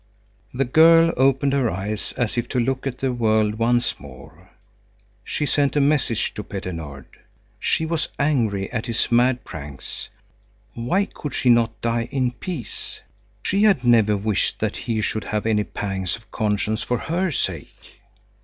The 0.51 0.65
girl 0.65 1.13
opened 1.15 1.53
her 1.53 1.69
eyes 1.69 2.11
as 2.17 2.35
if 2.35 2.47
to 2.49 2.59
look 2.59 2.87
at 2.87 2.97
the 2.97 3.13
world 3.13 3.59
once 3.59 3.99
more. 3.99 4.49
She 5.23 5.45
sent 5.45 5.75
a 5.75 5.79
message 5.79 6.33
to 6.33 6.43
Petter 6.43 6.73
Nord. 6.73 7.05
She 7.59 7.85
was 7.85 8.09
angry 8.17 8.67
at 8.71 8.87
his 8.87 9.11
mad 9.11 9.43
pranks. 9.45 10.09
Why 10.73 11.05
could 11.05 11.35
she 11.35 11.49
not 11.51 11.79
die 11.81 12.09
in 12.11 12.31
peace? 12.31 12.99
She 13.43 13.61
had 13.61 13.83
never 13.83 14.17
wished 14.17 14.59
that 14.59 14.75
he 14.75 15.01
should 15.01 15.25
have 15.25 15.45
any 15.45 15.63
pangs 15.65 16.15
of 16.15 16.31
conscience 16.31 16.81
for 16.81 16.97
her 16.97 17.29
sake. 17.29 17.99